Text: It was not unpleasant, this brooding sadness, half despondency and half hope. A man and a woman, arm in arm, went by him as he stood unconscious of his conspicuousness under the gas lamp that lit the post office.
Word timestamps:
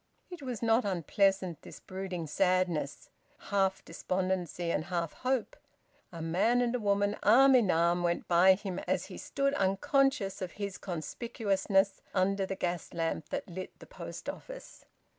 It 0.31 0.41
was 0.41 0.63
not 0.63 0.83
unpleasant, 0.83 1.61
this 1.61 1.79
brooding 1.79 2.25
sadness, 2.25 3.11
half 3.37 3.85
despondency 3.85 4.71
and 4.71 4.85
half 4.85 5.13
hope. 5.13 5.55
A 6.11 6.23
man 6.23 6.59
and 6.61 6.73
a 6.73 6.79
woman, 6.79 7.15
arm 7.21 7.53
in 7.53 7.69
arm, 7.69 8.01
went 8.01 8.27
by 8.27 8.55
him 8.55 8.79
as 8.87 9.05
he 9.13 9.17
stood 9.19 9.53
unconscious 9.53 10.41
of 10.41 10.53
his 10.53 10.79
conspicuousness 10.79 12.01
under 12.15 12.47
the 12.47 12.55
gas 12.55 12.95
lamp 12.95 13.29
that 13.29 13.47
lit 13.47 13.77
the 13.77 13.85
post 13.85 14.27
office. 14.27 14.85